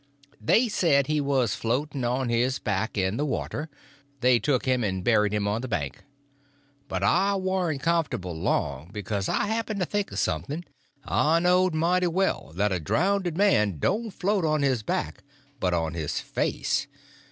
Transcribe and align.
They 0.43 0.67
said 0.67 1.05
he 1.05 1.21
was 1.21 1.53
floating 1.53 2.03
on 2.03 2.29
his 2.29 2.57
back 2.57 2.97
in 2.97 3.17
the 3.17 3.23
water. 3.23 3.69
They 4.21 4.39
took 4.39 4.65
him 4.65 4.83
and 4.83 5.03
buried 5.03 5.31
him 5.31 5.47
on 5.47 5.61
the 5.61 5.67
bank. 5.67 6.03
But 6.87 7.03
I 7.03 7.35
warn't 7.35 7.83
comfortable 7.83 8.33
long, 8.35 8.89
because 8.91 9.29
I 9.29 9.45
happened 9.45 9.79
to 9.79 9.85
think 9.85 10.11
of 10.11 10.17
something. 10.17 10.65
I 11.05 11.37
knowed 11.39 11.75
mighty 11.75 12.07
well 12.07 12.51
that 12.55 12.71
a 12.71 12.79
drownded 12.79 13.37
man 13.37 13.77
don't 13.77 14.09
float 14.09 14.43
on 14.43 14.63
his 14.63 14.81
back, 14.81 15.21
but 15.59 15.71
on 15.71 15.93
his 15.93 16.19
face. 16.19 16.87